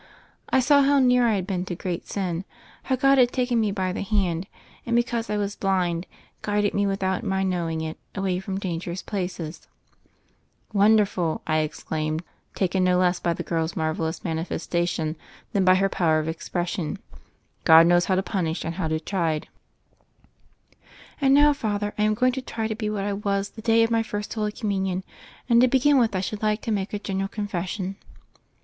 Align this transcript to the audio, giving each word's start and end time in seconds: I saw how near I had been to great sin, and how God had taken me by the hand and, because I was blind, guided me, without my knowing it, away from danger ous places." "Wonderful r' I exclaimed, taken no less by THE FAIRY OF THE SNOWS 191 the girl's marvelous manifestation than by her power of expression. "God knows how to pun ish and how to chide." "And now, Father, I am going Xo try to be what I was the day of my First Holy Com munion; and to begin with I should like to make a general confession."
I 0.49 0.61
saw 0.61 0.81
how 0.81 0.97
near 0.97 1.27
I 1.27 1.35
had 1.35 1.45
been 1.45 1.63
to 1.65 1.75
great 1.75 2.07
sin, 2.07 2.25
and 2.37 2.43
how 2.85 2.95
God 2.95 3.19
had 3.19 3.31
taken 3.31 3.59
me 3.61 3.71
by 3.71 3.93
the 3.93 4.01
hand 4.01 4.47
and, 4.83 4.95
because 4.95 5.29
I 5.29 5.37
was 5.37 5.55
blind, 5.55 6.07
guided 6.41 6.73
me, 6.73 6.87
without 6.87 7.21
my 7.23 7.43
knowing 7.43 7.81
it, 7.81 7.99
away 8.15 8.39
from 8.39 8.57
danger 8.57 8.89
ous 8.89 9.03
places." 9.03 9.67
"Wonderful 10.73 11.43
r' 11.45 11.53
I 11.55 11.57
exclaimed, 11.59 12.23
taken 12.55 12.83
no 12.83 12.97
less 12.97 13.19
by 13.19 13.33
THE 13.33 13.43
FAIRY 13.43 13.61
OF 13.61 13.69
THE 13.69 13.73
SNOWS 13.75 14.25
191 14.25 14.33
the 14.33 14.39
girl's 14.39 14.65
marvelous 14.65 14.67
manifestation 14.67 15.15
than 15.53 15.63
by 15.63 15.75
her 15.75 15.87
power 15.87 16.17
of 16.17 16.27
expression. 16.27 16.97
"God 17.63 17.85
knows 17.85 18.05
how 18.05 18.15
to 18.15 18.23
pun 18.23 18.47
ish 18.47 18.65
and 18.65 18.73
how 18.73 18.87
to 18.87 18.99
chide." 18.99 19.49
"And 21.21 21.35
now, 21.35 21.53
Father, 21.53 21.93
I 21.99 22.05
am 22.05 22.15
going 22.15 22.31
Xo 22.31 22.43
try 22.43 22.67
to 22.67 22.73
be 22.73 22.89
what 22.89 23.03
I 23.03 23.13
was 23.13 23.51
the 23.51 23.61
day 23.61 23.83
of 23.83 23.91
my 23.91 24.01
First 24.01 24.33
Holy 24.33 24.51
Com 24.51 24.71
munion; 24.71 25.03
and 25.47 25.61
to 25.61 25.67
begin 25.67 25.99
with 25.99 26.15
I 26.15 26.21
should 26.21 26.41
like 26.41 26.61
to 26.63 26.71
make 26.71 26.91
a 26.91 26.97
general 26.97 27.27
confession." 27.27 27.97